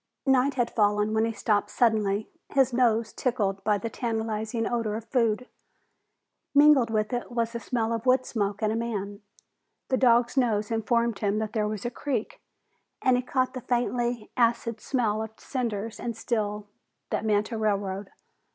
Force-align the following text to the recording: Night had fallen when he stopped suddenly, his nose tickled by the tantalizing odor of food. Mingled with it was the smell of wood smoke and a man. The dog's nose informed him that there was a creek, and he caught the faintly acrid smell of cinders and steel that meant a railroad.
Night 0.25 0.55
had 0.55 0.71
fallen 0.71 1.13
when 1.13 1.25
he 1.25 1.31
stopped 1.31 1.69
suddenly, 1.69 2.27
his 2.49 2.73
nose 2.73 3.13
tickled 3.13 3.63
by 3.63 3.77
the 3.77 3.87
tantalizing 3.87 4.65
odor 4.65 4.95
of 4.95 5.05
food. 5.05 5.47
Mingled 6.55 6.89
with 6.89 7.13
it 7.13 7.31
was 7.31 7.51
the 7.51 7.59
smell 7.59 7.93
of 7.93 8.07
wood 8.07 8.25
smoke 8.25 8.63
and 8.63 8.73
a 8.73 8.75
man. 8.75 9.21
The 9.89 9.97
dog's 9.97 10.35
nose 10.35 10.71
informed 10.71 11.19
him 11.19 11.37
that 11.37 11.53
there 11.53 11.67
was 11.67 11.85
a 11.85 11.91
creek, 11.91 12.41
and 12.99 13.15
he 13.15 13.21
caught 13.21 13.53
the 13.53 13.61
faintly 13.61 14.31
acrid 14.35 14.81
smell 14.81 15.21
of 15.21 15.39
cinders 15.39 15.99
and 15.99 16.17
steel 16.17 16.65
that 17.11 17.23
meant 17.23 17.51
a 17.51 17.57
railroad. 17.59 18.09